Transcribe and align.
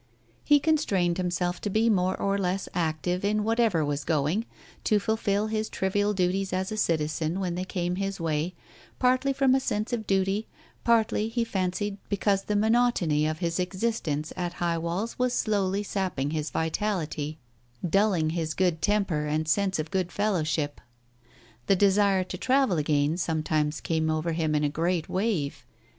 He 0.43 0.59
constrained 0.59 1.17
himself 1.17 1.61
to 1.61 1.69
be 1.69 1.87
more 1.87 2.19
or 2.19 2.35
less 2.39 2.67
active 2.73 3.23
in 3.23 3.43
whatever 3.43 3.85
was 3.85 4.03
going, 4.03 4.45
to 4.83 4.97
fulfil 4.97 5.45
his 5.45 5.69
trivial 5.69 6.11
duties 6.15 6.51
as 6.51 6.71
a 6.71 6.77
citizen 6.77 7.39
when 7.39 7.53
they 7.53 7.63
came 7.65 7.97
his 7.97 8.19
way, 8.19 8.55
partly 8.97 9.31
from 9.31 9.53
a 9.53 9.59
sense 9.59 9.93
of 9.93 10.07
duty, 10.07 10.47
partly, 10.83 11.27
he 11.29 11.43
fancied, 11.43 11.99
because 12.09 12.45
the 12.45 12.55
monotony 12.55 13.27
of 13.27 13.37
his 13.37 13.59
existence 13.59 14.33
at 14.35 14.53
High 14.53 14.79
Walls 14.79 15.19
was 15.19 15.33
slowly 15.35 15.83
sapping 15.83 16.31
his 16.31 16.49
vitality, 16.49 17.37
dulling 17.87 18.31
his 18.31 18.55
good 18.55 18.81
temper 18.81 19.27
and 19.27 19.47
sense 19.47 19.77
of 19.77 19.91
good 19.91 20.11
fellowship. 20.11 20.81
The 21.67 21.75
desire 21.75 22.23
to 22.23 22.39
travel 22.39 22.77
again 22.79 23.17
sometimes 23.17 23.79
came 23.79 24.09
over 24.09 24.31
him 24.31 24.55
in 24.55 24.63
a 24.63 24.67
great 24.67 25.07
wave. 25.09 25.63